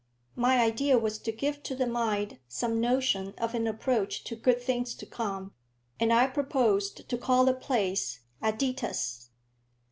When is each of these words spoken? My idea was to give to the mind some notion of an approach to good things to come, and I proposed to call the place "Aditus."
My 0.35 0.59
idea 0.59 0.97
was 0.97 1.19
to 1.19 1.31
give 1.31 1.61
to 1.61 1.75
the 1.75 1.85
mind 1.85 2.39
some 2.47 2.81
notion 2.81 3.35
of 3.37 3.53
an 3.53 3.67
approach 3.67 4.23
to 4.23 4.35
good 4.35 4.59
things 4.59 4.95
to 4.95 5.05
come, 5.05 5.53
and 5.99 6.11
I 6.11 6.25
proposed 6.25 7.07
to 7.07 7.17
call 7.19 7.45
the 7.45 7.53
place 7.53 8.21
"Aditus." 8.41 9.27